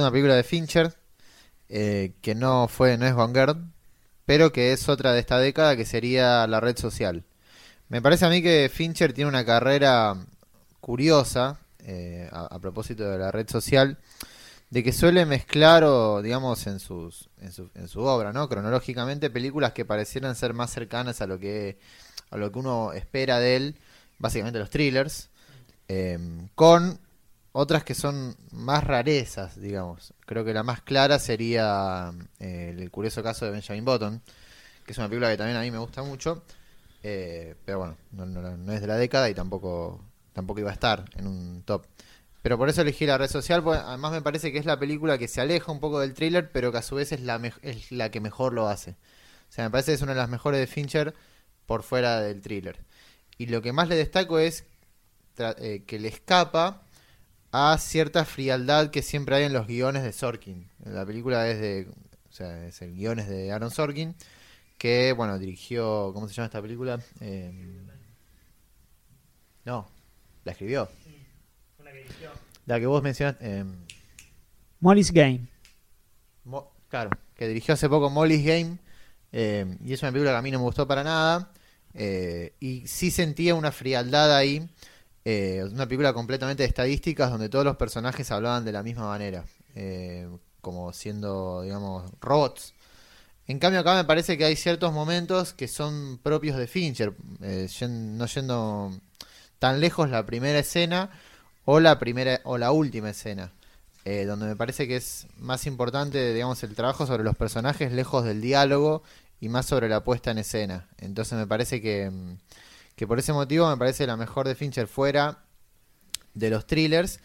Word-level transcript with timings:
una 0.00 0.10
película 0.10 0.34
de 0.34 0.42
Fincher 0.42 0.94
eh, 1.68 2.12
que 2.22 2.34
no 2.34 2.66
fue, 2.66 2.96
no 2.96 3.06
es 3.06 3.12
Gone 3.12 3.38
Girl, 3.38 3.66
pero 4.24 4.50
que 4.50 4.72
es 4.72 4.88
otra 4.88 5.12
de 5.12 5.20
esta 5.20 5.38
década 5.38 5.76
que 5.76 5.84
sería 5.84 6.46
La 6.46 6.60
Red 6.60 6.78
Social. 6.78 7.24
Me 7.88 8.00
parece 8.00 8.24
a 8.24 8.30
mí 8.30 8.42
que 8.42 8.70
Fincher 8.72 9.12
tiene 9.12 9.28
una 9.28 9.44
carrera 9.44 10.16
curiosa 10.80 11.58
eh, 11.80 12.26
a, 12.32 12.46
a 12.46 12.58
propósito 12.58 13.04
de 13.04 13.18
la 13.18 13.30
red 13.30 13.48
social, 13.50 13.98
de 14.70 14.82
que 14.82 14.92
suele 14.92 15.26
mezclar 15.26 15.84
o 15.84 16.22
digamos 16.22 16.66
en 16.66 16.80
sus 16.80 17.28
en 17.42 17.52
su, 17.52 17.70
en 17.74 17.88
su 17.88 18.00
obra, 18.00 18.32
¿no? 18.32 18.48
Cronológicamente 18.48 19.28
películas 19.28 19.72
que 19.72 19.84
parecieran 19.84 20.34
ser 20.34 20.54
más 20.54 20.70
cercanas 20.70 21.20
a 21.20 21.26
lo 21.26 21.38
que 21.38 21.78
a 22.30 22.38
lo 22.38 22.50
que 22.50 22.58
uno 22.58 22.94
espera 22.94 23.38
de 23.40 23.56
él, 23.56 23.76
básicamente 24.18 24.58
los 24.58 24.70
thrillers, 24.70 25.28
eh, 25.88 26.18
con 26.54 26.98
otras 27.52 27.84
que 27.84 27.94
son 27.94 28.36
más 28.50 28.84
rarezas, 28.84 29.60
digamos. 29.60 30.14
Creo 30.26 30.44
que 30.44 30.54
la 30.54 30.62
más 30.62 30.82
clara 30.82 31.18
sería 31.18 32.12
eh, 32.40 32.74
el 32.76 32.90
curioso 32.90 33.22
caso 33.22 33.44
de 33.44 33.52
Benjamin 33.52 33.84
Button, 33.84 34.22
que 34.84 34.92
es 34.92 34.98
una 34.98 35.08
película 35.08 35.30
que 35.30 35.36
también 35.36 35.58
a 35.58 35.62
mí 35.62 35.70
me 35.70 35.78
gusta 35.78 36.02
mucho, 36.02 36.42
eh, 37.02 37.54
pero 37.64 37.78
bueno, 37.78 37.96
no, 38.12 38.72
es 38.72 38.80
de 38.80 38.86
la 38.86 38.96
década 38.96 39.28
y 39.28 39.34
tampoco, 39.34 40.00
tampoco 40.32 40.60
iba 40.60 40.70
a 40.70 40.74
estar 40.74 41.04
en 41.16 41.26
un 41.26 41.62
top. 41.64 41.86
Pero 42.42 42.58
por 42.58 42.68
eso 42.68 42.82
elegí 42.82 43.06
la 43.06 43.18
red 43.18 43.28
social, 43.28 43.62
porque 43.62 43.80
además 43.80 44.12
me 44.12 44.22
parece 44.22 44.50
que 44.50 44.58
es 44.58 44.66
la 44.66 44.78
película 44.78 45.16
que 45.16 45.28
se 45.28 45.40
aleja 45.40 45.70
un 45.70 45.78
poco 45.78 46.00
del 46.00 46.14
thriller, 46.14 46.50
pero 46.50 46.72
que 46.72 46.78
a 46.78 46.82
su 46.82 46.96
vez 46.96 47.12
es 47.12 47.20
la, 47.20 48.10
que 48.10 48.20
mejor 48.20 48.52
lo 48.52 48.68
hace. 48.68 48.92
O 49.48 49.52
sea, 49.52 49.64
me 49.64 49.70
parece 49.70 49.92
que 49.92 49.96
es 49.96 50.02
una 50.02 50.12
de 50.12 50.18
las 50.18 50.28
mejores 50.28 50.58
de 50.58 50.66
Fincher 50.66 51.14
por 51.66 51.82
fuera 51.84 52.20
del 52.20 52.40
thriller. 52.40 52.78
Y 53.38 53.46
lo 53.46 53.62
que 53.62 53.72
más 53.72 53.88
le 53.88 53.96
destaco 53.96 54.38
es 54.40 54.64
eh, 55.38 55.84
que 55.86 55.98
le 56.00 56.08
escapa 56.08 56.82
a 57.52 57.76
cierta 57.78 58.24
frialdad 58.24 58.90
que 58.90 59.02
siempre 59.02 59.36
hay 59.36 59.44
en 59.44 59.52
los 59.52 59.66
guiones 59.66 60.02
de 60.02 60.12
Sorkin. 60.12 60.68
La 60.84 61.06
película 61.06 61.48
es 61.48 61.60
de, 61.60 61.88
o 62.28 62.32
sea, 62.32 62.66
es 62.66 62.82
el 62.82 62.94
guion 62.94 63.18
es 63.18 63.28
de 63.28 63.52
Aaron 63.52 63.70
Sorkin, 63.70 64.14
que 64.78 65.12
bueno, 65.12 65.38
dirigió, 65.38 66.12
¿cómo 66.14 66.28
se 66.28 66.34
llama 66.34 66.46
esta 66.46 66.62
película? 66.62 67.00
Eh, 67.20 67.52
no, 69.64 69.88
la 70.44 70.52
escribió. 70.52 70.88
La 72.66 72.78
que 72.80 72.86
vos 72.86 73.02
mencionaste, 73.02 73.58
eh, 73.60 73.64
Molly's 74.80 75.12
Game. 75.12 75.46
Mo- 76.44 76.72
claro, 76.88 77.10
que 77.34 77.48
dirigió 77.48 77.74
hace 77.74 77.88
poco 77.88 78.10
Molly's 78.10 78.44
Game, 78.44 78.78
eh, 79.32 79.76
y 79.84 79.92
es 79.92 80.02
una 80.02 80.12
película 80.12 80.32
que 80.32 80.38
a 80.38 80.42
mí 80.42 80.50
no 80.50 80.58
me 80.58 80.64
gustó 80.64 80.86
para 80.86 81.04
nada, 81.04 81.52
eh, 81.94 82.54
y 82.60 82.86
sí 82.86 83.10
sentía 83.10 83.54
una 83.54 83.72
frialdad 83.72 84.36
ahí, 84.36 84.68
eh, 85.24 85.64
una 85.70 85.86
película 85.86 86.12
completamente 86.12 86.62
de 86.62 86.68
estadísticas 86.68 87.30
donde 87.30 87.48
todos 87.48 87.64
los 87.64 87.76
personajes 87.76 88.30
hablaban 88.30 88.64
de 88.64 88.72
la 88.72 88.82
misma 88.82 89.06
manera, 89.08 89.44
eh, 89.74 90.28
como 90.60 90.92
siendo, 90.92 91.62
digamos, 91.62 92.10
robots. 92.20 92.74
En 93.46 93.58
cambio 93.58 93.80
acá 93.80 93.94
me 93.94 94.04
parece 94.04 94.38
que 94.38 94.44
hay 94.44 94.56
ciertos 94.56 94.92
momentos 94.92 95.52
que 95.52 95.68
son 95.68 96.18
propios 96.22 96.56
de 96.56 96.66
Fincher, 96.66 97.14
eh, 97.42 97.68
no 97.88 98.26
yendo 98.26 98.92
tan 99.58 99.80
lejos 99.80 100.10
la 100.10 100.24
primera 100.26 100.58
escena 100.58 101.10
o 101.64 101.80
la 101.80 101.98
primera 101.98 102.40
o 102.44 102.58
la 102.58 102.72
última 102.72 103.10
escena 103.10 103.52
eh, 104.04 104.24
donde 104.24 104.46
me 104.46 104.56
parece 104.56 104.88
que 104.88 104.96
es 104.96 105.26
más 105.38 105.66
importante, 105.66 106.34
digamos, 106.34 106.62
el 106.64 106.74
trabajo 106.74 107.06
sobre 107.06 107.22
los 107.22 107.36
personajes 107.36 107.92
lejos 107.92 108.24
del 108.24 108.40
diálogo 108.40 109.02
y 109.40 109.48
más 109.48 109.66
sobre 109.66 109.88
la 109.88 110.02
puesta 110.02 110.32
en 110.32 110.38
escena. 110.38 110.88
Entonces 110.98 111.38
me 111.38 111.46
parece 111.46 111.80
que, 111.80 112.10
mm, 112.10 112.36
que 113.02 113.06
por 113.08 113.18
ese 113.18 113.32
motivo 113.32 113.68
me 113.68 113.76
parece 113.76 114.06
la 114.06 114.16
mejor 114.16 114.46
de 114.46 114.54
Fincher 114.54 114.86
fuera 114.86 115.38
de 116.34 116.50
los 116.50 116.68
thrillers 116.68 117.18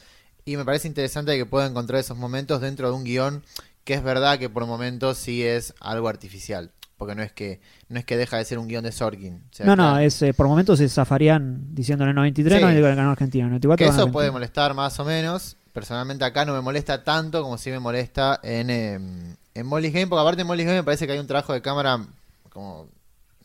y 0.44 0.58
me 0.58 0.66
parece 0.66 0.88
interesante 0.88 1.38
que 1.38 1.45
pueda 1.45 1.67
encontrar 1.67 2.00
esos 2.00 2.17
momentos 2.17 2.61
dentro 2.61 2.89
de 2.89 2.95
un 2.95 3.03
guion 3.03 3.44
que 3.83 3.94
es 3.94 4.02
verdad 4.02 4.39
que 4.39 4.50
por 4.50 4.66
momentos 4.66 5.20
sí 5.20 5.44
es 5.44 5.75
algo 5.80 6.09
artificial. 6.09 6.72
Porque 6.98 7.14
no 7.14 7.22
es 7.22 7.31
que 7.31 7.61
no 7.89 8.00
es 8.00 8.05
que 8.05 8.17
deja 8.17 8.38
de 8.38 8.45
ser 8.45 8.58
un 8.58 8.67
guion 8.67 8.86
de 8.86 8.92
Sorkin. 8.92 9.36
O 9.36 9.55
sea, 9.55 9.67
no, 9.67 9.75
no, 9.75 10.00
es, 10.00 10.20
eh, 10.23 10.33
por 10.33 10.48
momentos 10.48 10.80
se 10.80 10.89
zafarían 10.89 11.76
diciéndole 11.76 12.11
93, 12.11 12.55
Sí. 12.55 12.60
94 12.60 12.98
ganó 12.98 13.11
Argentina, 13.11 13.45
94 13.45 13.86
Que 13.86 13.92
eso 13.92 14.11
puede 14.11 14.32
molestar 14.32 14.73
más 14.73 14.99
o 14.99 15.05
menos. 15.05 15.58
Personalmente 15.73 16.26
acá 16.26 16.43
no 16.43 16.55
me 16.55 16.61
molesta 16.61 17.04
tanto 17.04 17.43
como 17.43 17.60
si 17.60 17.70
me 17.70 17.77
molesta 17.77 18.39
en, 18.42 18.71
em, 18.71 19.36
en 19.54 19.66
Molly's 19.67 19.93
Game, 19.93 20.08
porque 20.08 20.21
aparte 20.21 20.42
en 20.42 20.48
Molly's 20.48 20.66
Game 20.66 20.80
me 20.80 20.83
parece 20.83 21.05
que 21.05 21.14
hay 21.14 21.20
un 21.20 21.27
trabajo 21.27 21.54
de 21.54 21.61
cámara 21.61 22.04
como 22.49 22.87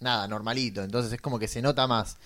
nada, 0.02 0.26
normalito, 0.28 0.82
entonces 0.82 1.12
es 1.12 1.20
como 1.20 1.38
que 1.38 1.48
se 1.48 1.62
nota 1.62 1.86
más. 1.86 2.16